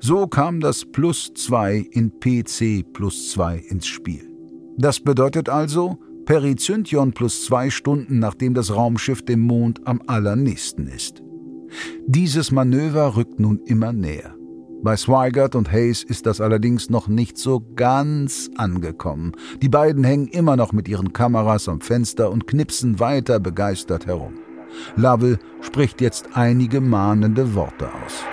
So 0.00 0.26
kam 0.26 0.58
das 0.58 0.84
Plus 0.84 1.32
2 1.34 1.86
in 1.92 2.18
PC 2.18 2.92
plus 2.92 3.30
2 3.30 3.58
ins 3.58 3.86
Spiel. 3.86 4.28
Das 4.76 4.98
bedeutet 4.98 5.48
also, 5.48 5.98
Perizyntion 6.24 7.12
plus 7.12 7.44
zwei 7.44 7.70
Stunden 7.70 8.18
nachdem 8.18 8.54
das 8.54 8.74
Raumschiff 8.74 9.24
dem 9.24 9.40
Mond 9.40 9.80
am 9.86 10.00
allernächsten 10.06 10.86
ist. 10.86 11.22
Dieses 12.06 12.52
Manöver 12.52 13.16
rückt 13.16 13.40
nun 13.40 13.60
immer 13.64 13.92
näher. 13.92 14.34
Bei 14.82 14.96
Swigert 14.96 15.54
und 15.54 15.70
Hayes 15.70 16.02
ist 16.02 16.26
das 16.26 16.40
allerdings 16.40 16.90
noch 16.90 17.06
nicht 17.06 17.38
so 17.38 17.64
ganz 17.76 18.50
angekommen. 18.56 19.32
Die 19.62 19.68
beiden 19.68 20.02
hängen 20.02 20.26
immer 20.26 20.56
noch 20.56 20.72
mit 20.72 20.88
ihren 20.88 21.12
Kameras 21.12 21.68
am 21.68 21.80
Fenster 21.80 22.30
und 22.30 22.46
knipsen 22.46 22.98
weiter 22.98 23.38
begeistert 23.38 24.06
herum. 24.06 24.34
Lovell 24.96 25.38
spricht 25.60 26.00
jetzt 26.00 26.30
einige 26.34 26.80
mahnende 26.80 27.54
Worte 27.54 27.88
aus. 28.04 28.24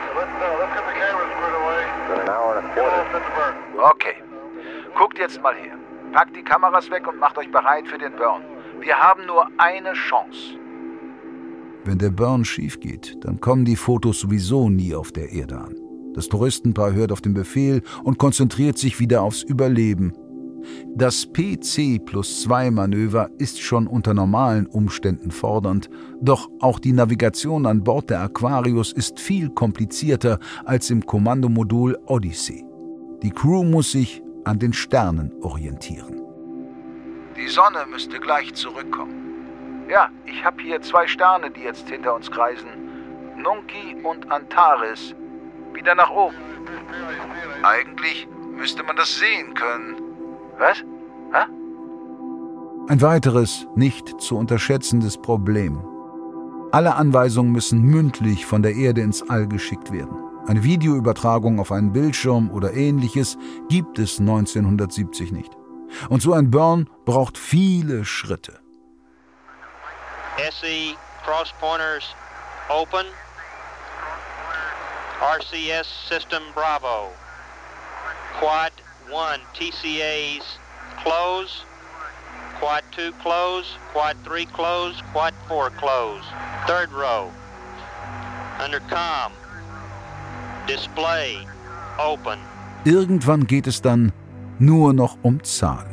Okay, 3.92 4.16
guckt 4.98 5.20
jetzt 5.20 5.42
mal 5.42 5.56
her. 5.56 5.78
Packt 6.12 6.36
die 6.36 6.44
Kameras 6.44 6.90
weg 6.90 7.08
und 7.08 7.20
macht 7.20 7.38
euch 7.38 7.52
bereit 7.52 7.88
für 7.88 7.98
den 7.98 8.16
Burn. 8.16 8.42
Wir 8.80 8.96
haben 8.96 9.26
nur 9.26 9.48
eine 9.58 9.94
Chance. 9.94 10.58
Wenn 11.86 11.98
der 11.98 12.10
Burn 12.10 12.44
schief 12.46 12.80
geht, 12.80 13.18
dann 13.22 13.40
kommen 13.40 13.66
die 13.66 13.76
Fotos 13.76 14.20
sowieso 14.20 14.70
nie 14.70 14.96
auf 14.96 15.12
der 15.12 15.32
Erde 15.32 15.60
an. 15.60 15.76
Das 16.14 16.28
Touristenpaar 16.28 16.94
hört 16.94 17.12
auf 17.12 17.22
den 17.22 17.34
Befehl 17.34 17.82
und 18.04 18.18
konzentriert 18.18 18.78
sich 18.78 19.00
wieder 19.00 19.22
aufs 19.22 19.44
Überleben. 19.44 20.14
Das 20.96 21.28
PC 21.32 22.04
plus 22.04 22.42
2 22.44 22.72
Manöver 22.72 23.30
ist 23.38 23.62
schon 23.62 23.88
unter 23.88 24.14
normalen 24.14 24.66
Umständen 24.68 25.32
fordernd, 25.32 25.90
doch 26.22 26.50
auch 26.60 26.80
die 26.80 26.92
Navigation 26.92 27.66
an 27.66 27.84
Bord 27.84 28.10
der 28.10 28.22
Aquarius 28.22 28.92
ist 28.92 29.20
viel 29.20 29.50
komplizierter 29.50 30.40
als 30.66 30.90
im 30.90 31.06
Kommandomodul 31.06 31.98
Odyssey. 32.08 32.66
Die 33.24 33.32
Crew 33.32 33.64
muss 33.64 33.92
sich 33.92 34.22
an 34.50 34.58
den 34.58 34.74
Sternen 34.74 35.32
orientieren. 35.42 36.22
Die 37.38 37.48
Sonne 37.48 37.86
müsste 37.90 38.20
gleich 38.20 38.54
zurückkommen. 38.56 39.86
Ja, 39.88 40.10
ich 40.26 40.44
habe 40.44 40.62
hier 40.62 40.82
zwei 40.82 41.06
Sterne, 41.08 41.52
die 41.52 41.62
jetzt 41.62 41.88
hinter 41.88 42.16
uns 42.16 42.30
kreisen. 42.32 42.68
Nunki 43.38 43.96
und 44.04 44.32
Antares. 44.32 45.16
Wieder 45.74 45.94
nach 45.94 46.10
oben. 46.10 46.36
Eigentlich 47.62 48.28
müsste 48.58 48.84
man 48.84 48.96
das 48.96 49.16
sehen 49.18 49.54
können. 49.54 49.96
Was? 50.58 50.80
Hä? 51.32 51.46
Ein 52.88 53.02
weiteres, 53.02 53.68
nicht 53.76 54.20
zu 54.20 54.36
unterschätzendes 54.36 55.18
Problem. 55.18 55.80
Alle 56.72 56.96
Anweisungen 56.96 57.52
müssen 57.52 57.84
mündlich 57.84 58.48
von 58.48 58.64
der 58.64 58.74
Erde 58.74 59.02
ins 59.02 59.28
All 59.30 59.48
geschickt 59.48 59.92
werden. 59.92 60.29
Eine 60.50 60.64
Videoübertragung 60.64 61.60
auf 61.60 61.72
einen 61.72 61.94
Bildschirm 61.94 62.50
oder 62.50 62.74
ähnliches 62.74 63.38
gibt 63.70 64.00
es 64.00 64.20
1970 64.20 65.32
nicht. 65.32 65.56
Und 66.10 66.24
so 66.24 66.34
ein 66.34 66.50
Burn 66.50 66.90
braucht 67.06 67.38
viele 67.38 68.04
Schritte. 68.04 68.60
SE 70.38 70.96
cross 71.24 71.54
pointers 71.60 72.16
open. 72.68 73.06
RCS 75.22 75.88
system 76.10 76.42
Bravo. 76.56 77.12
Quad 78.40 78.72
1 79.06 79.44
TCAs 79.54 80.58
close. 81.04 81.64
Quad 82.60 82.84
2 82.96 83.12
close. 83.22 83.68
Quad 83.94 84.18
3 84.26 84.46
close. 84.46 84.96
Quad 85.14 85.36
4 85.48 85.70
close. 85.78 86.24
Third 86.66 86.92
row. 86.92 87.30
Under 88.60 88.80
com. 88.90 89.32
Display 90.70 91.48
open. 91.98 92.38
Irgendwann 92.86 93.48
geht 93.48 93.66
es 93.66 93.82
dann 93.82 94.14
nur 94.60 94.94
noch 94.94 95.18
um 95.24 95.44
Zahlen. 95.44 95.90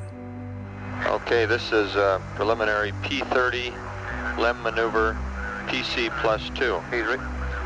Okay, 1.10 1.46
this 1.46 1.72
is 1.72 1.96
uh, 1.96 2.18
preliminary 2.36 2.92
P30 3.02 3.72
LEM 4.38 4.62
maneuver 4.62 5.16
PC 5.66 6.10
plus 6.20 6.42
2. 6.58 6.78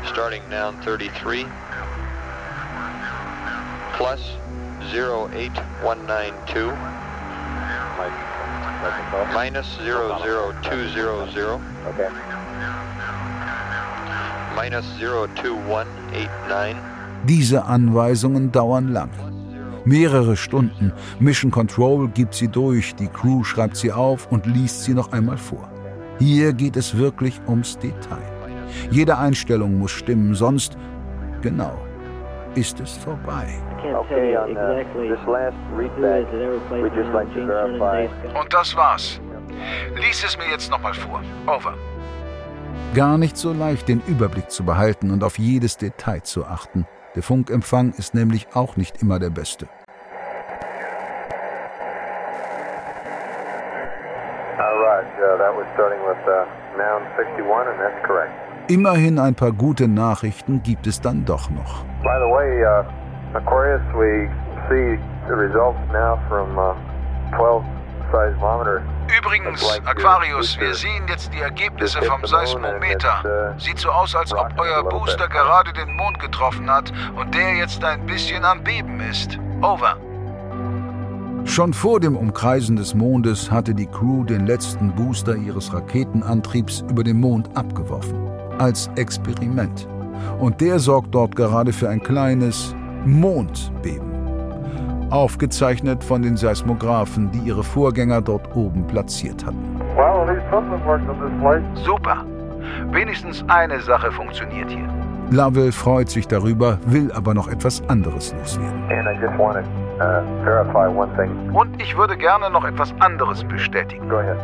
Starting 0.09 0.41
down 0.49 0.77
33 0.85 1.45
plus 3.97 4.21
08192 4.93 6.71
minus 9.33 9.67
00200 9.83 11.59
Okay. 11.87 12.07
minus 14.55 14.85
02189 14.99 16.75
Diese 17.27 17.65
Anweisungen 17.65 18.51
dauern 18.51 18.89
lang. 18.89 19.11
Mehrere 19.85 20.35
Stunden. 20.35 20.91
Mission 21.19 21.51
Control 21.51 22.07
gibt 22.09 22.33
sie 22.33 22.47
durch, 22.47 22.95
die 22.95 23.07
Crew 23.07 23.43
schreibt 23.43 23.75
sie 23.75 23.91
auf 23.91 24.31
und 24.31 24.45
liest 24.45 24.83
sie 24.83 24.93
noch 24.93 25.11
einmal 25.11 25.37
vor. 25.37 25.71
Hier 26.19 26.53
geht 26.53 26.77
es 26.77 26.97
wirklich 26.97 27.39
ums 27.47 27.77
Detail. 27.77 28.21
Jede 28.89 29.17
Einstellung 29.17 29.77
muss 29.77 29.91
stimmen, 29.91 30.35
sonst, 30.35 30.77
genau, 31.41 31.73
ist 32.55 32.79
es 32.79 32.97
vorbei. 32.97 33.47
Uh. 33.83 33.97
Und 38.39 38.53
das 38.53 38.75
war's. 38.75 39.19
Lies 39.95 40.23
es 40.23 40.37
mir 40.37 40.49
jetzt 40.51 40.69
nochmal 40.71 40.93
vor. 40.93 41.21
Over. 41.47 41.73
Gar 42.93 43.17
nicht 43.17 43.37
so 43.37 43.53
leicht, 43.53 43.87
den 43.87 44.01
Überblick 44.07 44.51
zu 44.51 44.63
behalten 44.63 45.11
und 45.11 45.23
auf 45.23 45.39
jedes 45.39 45.77
Detail 45.77 46.21
zu 46.21 46.45
achten. 46.45 46.85
Der 47.15 47.23
Funkempfang 47.23 47.93
ist 47.97 48.13
nämlich 48.13 48.47
auch 48.53 48.77
nicht 48.77 49.01
immer 49.01 49.19
der 49.19 49.29
beste. 49.29 49.67
Uh, 54.57 54.63
uh, 55.19 55.37
noun 56.77 57.03
61, 57.17 57.67
and 57.67 57.79
that's 57.79 58.07
correct. 58.07 58.31
Immerhin 58.69 59.19
ein 59.19 59.35
paar 59.35 59.51
gute 59.51 59.89
Nachrichten 59.89 60.63
gibt 60.63 60.87
es 60.87 61.01
dann 61.01 61.25
doch 61.25 61.49
noch. 61.49 61.83
By 62.01 62.17
the 62.19 62.31
way, 62.31 62.63
uh, 62.63 62.83
Aquarius, 63.37 63.81
we 63.93 64.29
see 64.69 64.97
the 65.27 65.35
results 65.35 65.79
now 65.91 66.17
from 66.29 66.57
uh, 66.57 66.73
12 67.35 67.63
seismometer. 68.11 68.81
Übrigens, 69.23 69.79
Aquarius, 69.85 70.57
wir 70.59 70.73
sehen 70.73 71.03
jetzt 71.07 71.31
die 71.31 71.41
Ergebnisse 71.41 72.01
vom 72.01 72.25
Seismometer. 72.25 73.55
Sieht 73.59 73.77
so 73.77 73.89
aus, 73.89 74.15
als 74.15 74.33
ob 74.33 74.49
euer 74.57 74.83
Booster 74.83 75.27
gerade 75.27 75.71
den 75.73 75.95
Mond 75.95 76.19
getroffen 76.19 76.69
hat 76.69 76.91
und 77.15 77.33
der 77.35 77.55
jetzt 77.55 77.83
ein 77.83 78.03
bisschen 78.07 78.43
am 78.43 78.63
Beben 78.63 78.99
ist. 78.99 79.37
Over. 79.61 79.95
Schon 81.45 81.73
vor 81.73 81.99
dem 81.99 82.15
Umkreisen 82.15 82.75
des 82.75 82.95
Mondes 82.95 83.51
hatte 83.51 83.75
die 83.75 83.85
Crew 83.87 84.23
den 84.23 84.47
letzten 84.47 84.93
Booster 84.95 85.35
ihres 85.35 85.71
Raketenantriebs 85.71 86.83
über 86.89 87.03
den 87.03 87.19
Mond 87.19 87.55
abgeworfen. 87.55 88.27
Als 88.57 88.89
Experiment. 88.95 89.87
Und 90.39 90.61
der 90.61 90.79
sorgt 90.79 91.13
dort 91.13 91.35
gerade 91.35 91.73
für 91.73 91.89
ein 91.89 92.01
kleines 92.01 92.75
Mondbeben. 93.05 94.10
Aufgezeichnet 95.11 96.03
von 96.03 96.21
den 96.21 96.37
Seismographen, 96.37 97.29
die 97.31 97.39
ihre 97.39 97.63
Vorgänger 97.63 98.21
dort 98.21 98.55
oben 98.55 98.87
platziert 98.87 99.45
hatten. 99.45 99.79
Well, 99.95 100.21
at 100.21 100.27
least 100.29 100.49
something 100.49 100.83
worked 100.85 101.07
on 101.09 101.19
this 101.19 101.41
place. 101.41 101.85
Super. 101.85 102.25
Wenigstens 102.91 103.43
eine 103.47 103.79
Sache 103.81 104.11
funktioniert 104.11 104.69
hier. 104.69 104.87
Lovell 105.31 105.71
freut 105.71 106.09
sich 106.09 106.27
darüber, 106.27 106.77
will 106.85 107.11
aber 107.13 107.33
noch 107.33 107.47
etwas 107.47 107.81
anderes 107.87 108.33
loswerden. 108.37 108.83
And 108.89 109.07
I 109.07 109.13
just 109.21 109.37
want 109.37 109.55
to 109.55 109.61
uh, 110.03 110.23
verify 110.43 110.87
one 110.87 111.09
thing. 111.15 111.31
Und 111.53 111.81
ich 111.81 111.95
würde 111.97 112.17
gerne 112.17 112.49
noch 112.49 112.65
etwas 112.65 112.93
anderes 112.99 113.43
bestätigen. 113.45 114.09
Go 114.09 114.17
ahead. 114.17 114.37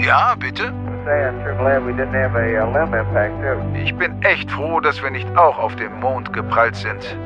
Ja, 0.00 0.34
bitte? 0.38 0.72
Say, 1.04 1.28
I'm 1.28 1.42
sure 1.42 1.54
glad 1.56 1.84
we 1.86 1.92
didn't 1.92 2.14
have 2.14 2.34
a 2.36 2.64
limb 2.72 2.94
impact, 2.94 3.32
too. 3.42 3.78
Ich 3.78 3.94
bin 3.96 4.20
echt 4.22 4.50
froh, 4.50 4.80
dass 4.80 5.02
wir 5.02 5.10
nicht 5.10 5.28
auch 5.36 5.58
auf 5.58 5.74
dem 5.76 5.98
Mond 6.00 6.32
geprallt 6.32 6.76
sind. 6.76 7.16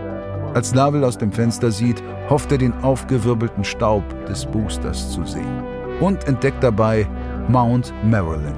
Als 0.55 0.73
Lovell 0.73 1.03
aus 1.03 1.19
dem 1.19 1.33
Fenster 1.33 1.73
sieht, 1.73 2.01
hofft 2.31 2.53
er 2.53 2.59
den 2.59 2.73
aufgewirbelten 2.85 3.65
Staub 3.65 4.05
des 4.27 4.47
Boosters 4.47 5.11
zu 5.11 5.25
sehen. 5.25 5.65
Und 5.99 6.29
entdeckt 6.29 6.63
dabei 6.63 7.09
Mount 7.49 7.93
Marilyn. 8.05 8.55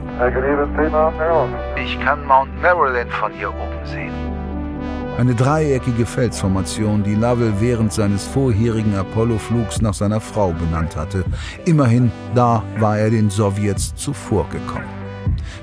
Ich 1.83 1.99
kann 2.01 2.27
Mount 2.27 2.51
Marilyn 2.61 3.09
von 3.09 3.33
hier 3.33 3.49
oben 3.49 3.87
sehen. 3.87 4.13
Eine 5.17 5.35
dreieckige 5.35 6.05
Felsformation, 6.05 7.03
die 7.03 7.15
Lovell 7.15 7.55
während 7.61 7.95
seines 7.95 8.27
vorherigen 8.27 8.95
Apollo-Flugs 8.95 9.81
nach 9.81 9.95
seiner 9.95 10.21
Frau 10.21 10.53
benannt 10.53 10.97
hatte. 10.97 11.25
Immerhin, 11.65 12.13
da 12.35 12.63
war 12.79 12.99
er 12.99 13.09
den 13.09 13.31
Sowjets 13.31 13.95
zuvorgekommen. 13.95 14.97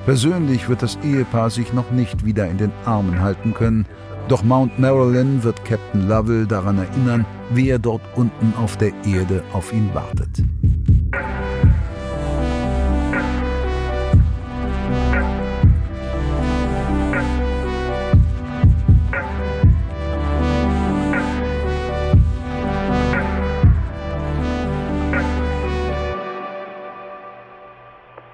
Persönlich 0.05 0.67
wird 0.67 0.81
das 0.81 0.97
Ehepaar 1.03 1.51
sich 1.51 1.73
noch 1.73 1.91
nicht 1.91 2.25
wieder 2.25 2.47
in 2.47 2.57
den 2.57 2.71
Armen 2.85 3.21
halten 3.21 3.53
können, 3.53 3.85
doch 4.27 4.43
Mount 4.43 4.79
Marilyn 4.79 5.43
wird 5.43 5.63
Captain 5.65 6.07
Lovell 6.07 6.45
daran 6.45 6.77
erinnern, 6.77 7.25
wer 7.49 7.79
dort 7.79 8.01
unten 8.15 8.53
auf 8.57 8.77
der 8.77 8.91
Erde 9.05 9.43
auf 9.53 9.73
ihn 9.73 9.93
wartet. 9.93 10.43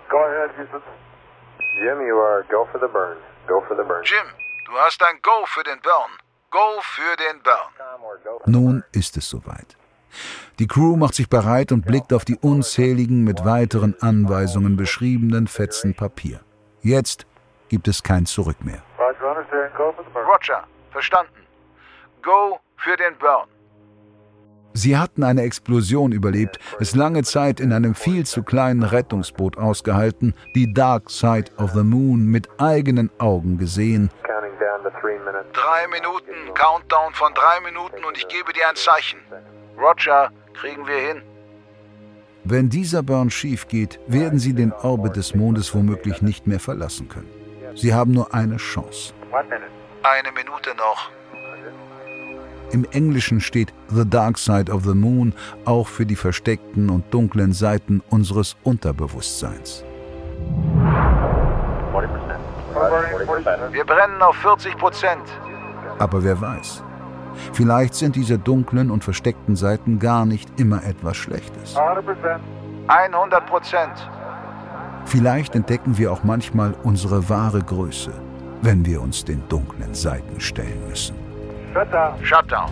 Go 0.10 0.18
ahead, 0.18 0.52
Houston. 0.58 0.82
Jim, 4.04 4.49
du 4.70 4.78
hast 4.78 5.02
ein 5.04 5.20
Go 5.22 5.46
für 5.46 5.64
den 5.64 5.80
Burn. 5.82 6.12
Go 6.52 6.82
für 6.82 7.16
den 7.18 7.42
Burn. 7.44 8.44
Nun 8.46 8.84
ist 8.92 9.18
es 9.18 9.30
soweit. 9.30 9.76
Die 10.58 10.68
Crew 10.68 10.96
macht 10.96 11.14
sich 11.14 11.30
bereit 11.30 11.72
und 11.72 11.86
blickt 11.86 12.14
auf 12.14 12.26
die 12.26 12.38
unzähligen 12.38 13.24
mit 13.24 13.46
weiteren 13.46 13.96
Anweisungen 14.02 14.76
beschriebenen 14.76 15.48
Fetzen 15.48 15.96
Papier. 15.96 16.42
Jetzt 16.82 17.26
gibt 17.70 17.88
es 17.88 18.02
kein 18.02 18.26
Zurück 18.26 18.64
mehr. 18.64 18.82
Roger, 18.98 20.64
verstanden. 20.92 21.46
Go 22.22 22.60
für 22.78 22.98
den 22.98 23.18
Burn. 23.18 23.48
Sie 24.74 24.98
hatten 24.98 25.24
eine 25.24 25.42
Explosion 25.42 26.12
überlebt, 26.12 26.60
es 26.80 26.96
lange 26.96 27.24
Zeit 27.24 27.60
in 27.60 27.74
einem 27.74 27.96
viel 27.96 28.26
zu 28.26 28.44
kleinen 28.44 28.84
Rettungsboot 28.84 29.58
ausgehalten, 29.58 30.34
die 30.56 30.74
Dark 30.74 31.10
Side 31.10 31.52
of 31.58 31.72
the 31.74 31.84
Moon 31.84 32.26
mit 32.26 32.48
eigenen 32.60 33.10
Augen 33.18 33.58
gesehen. 33.58 34.10
Drei 35.54 35.88
Minuten, 35.88 36.54
Countdown 36.54 37.14
von 37.14 37.34
drei 37.34 37.60
Minuten 37.62 38.04
und 38.06 38.18
ich 38.18 38.28
gebe 38.28 38.54
dir 38.54 38.70
ein 38.70 38.76
Zeichen. 38.76 39.20
Roger, 39.78 40.32
kriegen 40.54 40.86
wir 40.88 40.98
hin. 40.98 41.22
Wenn 42.44 42.70
dieser 42.70 43.04
Burn 43.04 43.30
schief 43.30 43.68
geht, 43.68 44.00
werden 44.08 44.40
sie 44.40 44.54
den 44.54 44.72
Orbit 44.72 45.16
des 45.16 45.36
Mondes 45.36 45.76
womöglich 45.76 46.22
nicht 46.22 46.48
mehr 46.48 46.60
verlassen 46.60 47.10
können. 47.10 47.30
Sie 47.76 47.94
haben 47.94 48.12
nur 48.12 48.34
eine 48.34 48.58
Chance. 48.58 49.14
Eine 49.32 50.32
Minute 50.32 50.76
noch. 50.76 51.12
Im 52.72 52.86
Englischen 52.92 53.42
steht 53.42 53.74
The 53.90 54.08
Dark 54.08 54.38
Side 54.38 54.72
of 54.72 54.84
the 54.84 54.94
Moon 54.94 55.34
auch 55.66 55.88
für 55.88 56.06
die 56.06 56.16
versteckten 56.16 56.90
und 56.90 57.12
dunklen 57.12 57.52
Seiten 57.52 58.04
unseres 58.10 58.56
Unterbewusstseins. 58.64 59.84
Wir 63.72 63.86
brennen 63.86 64.22
auf 64.22 64.36
40 64.36 64.78
Prozent. 64.78 65.24
Aber 65.98 66.24
wer 66.24 66.40
weiß, 66.40 66.84
vielleicht 67.54 67.96
sind 67.96 68.16
diese 68.16 68.38
dunklen 68.38 68.92
und 68.92 69.04
versteckten 69.04 69.56
Seiten 69.56 69.98
gar 69.98 70.26
nicht 70.26 70.60
immer 70.60 70.84
etwas 70.84 71.18
Schlechtes. 71.18 71.76
100 72.88 73.46
Prozent. 73.48 74.10
Vielleicht 75.06 75.56
entdecken 75.56 75.98
wir 75.98 76.12
auch 76.12 76.24
manchmal 76.24 76.76
unsere 76.84 77.30
wahre 77.30 77.62
Größe, 77.62 78.12
wenn 78.62 78.86
wir 78.86 79.02
uns 79.02 79.26
den 79.26 79.42
dunklen 79.50 79.96
Seiten 79.96 80.40
stellen 80.40 80.88
müssen. 80.88 81.29
Shutdown. 81.74 82.26
Shutdown. 82.26 82.70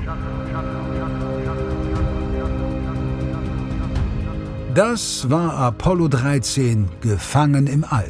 Das 4.73 5.29
war 5.29 5.53
Apollo 5.57 6.07
13, 6.09 6.87
Gefangen 7.01 7.67
im 7.67 7.83
All. 7.83 8.09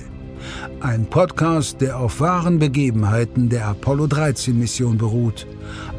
Ein 0.80 1.06
Podcast, 1.06 1.82
der 1.82 1.98
auf 1.98 2.22
wahren 2.22 2.60
Begebenheiten 2.60 3.50
der 3.50 3.68
Apollo 3.68 4.08
13 4.08 4.58
Mission 4.58 4.98
beruht. 4.98 5.46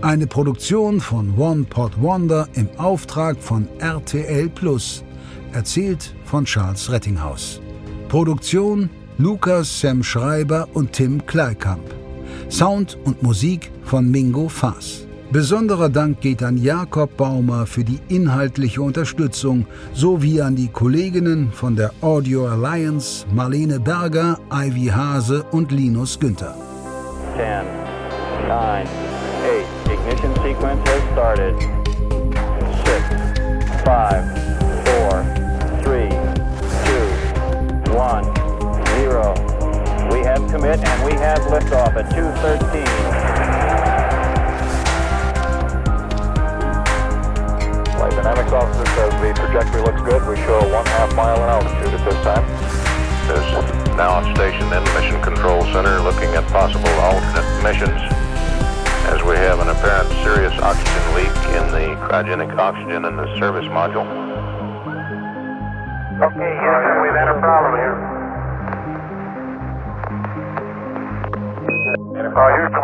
Eine 0.00 0.26
Produktion 0.26 1.00
von 1.00 1.36
One 1.36 1.64
Pot 1.64 2.00
Wonder 2.00 2.48
im 2.54 2.68
Auftrag 2.78 3.36
von 3.42 3.68
RTL 3.80 4.48
Plus. 4.48 5.04
Erzählt 5.52 6.14
von 6.24 6.46
Charles 6.46 6.90
Rettinghaus. 6.90 7.60
Produktion 8.08 8.88
Lukas 9.18 9.80
Sam 9.80 10.02
Schreiber 10.02 10.66
und 10.72 10.92
Tim 10.92 11.26
Kleikamp. 11.26 11.94
Sound 12.48 12.96
und 13.04 13.22
Musik 13.22 13.70
von 13.88 14.10
Mingo 14.10 14.48
Faas. 14.48 15.06
Besonderer 15.32 15.88
Dank 15.88 16.20
geht 16.20 16.42
an 16.42 16.58
Jakob 16.58 17.16
Baumer 17.16 17.66
für 17.66 17.84
die 17.84 17.98
inhaltliche 18.08 18.82
Unterstützung 18.82 19.66
sowie 19.94 20.42
an 20.42 20.56
die 20.56 20.68
Kolleginnen 20.68 21.50
von 21.52 21.74
der 21.74 21.90
Audio 22.02 22.46
Alliance 22.46 23.26
Marlene 23.32 23.80
Berger, 23.80 24.38
Ivy 24.52 24.86
Hase 24.86 25.42
und 25.52 25.72
Linus 25.72 26.18
Günther. 26.20 26.54
10, 27.36 27.64
9, 28.46 28.86
8, 28.86 28.88
ignition 29.90 30.34
sequence 30.42 30.82
has 30.88 31.02
started. 31.12 31.54
6, 32.84 33.08
5, 33.84 34.22
4, 34.84 35.24
3, 35.84 36.08
2, 37.84 37.96
1, 37.96 38.26
0. 39.00 39.58
We 40.10 40.24
have 40.24 40.46
commit 40.50 40.78
and 40.78 41.04
we 41.04 41.12
have 41.20 41.40
liftoff 41.50 41.96
at 41.96 42.10
213. 42.10 42.67
Cryogenic 62.18 62.58
oxygen 62.58 63.04
in 63.04 63.16
the 63.16 63.26
service 63.38 63.66
module. 63.66 64.02
Okay, 66.18 66.50
Houston, 66.58 67.02
we've 67.02 67.14
had 67.14 67.28
a 67.28 67.38
problem 67.38 67.78
here. 67.78 67.94
Uh, 72.34 72.48
Houston, 72.58 72.77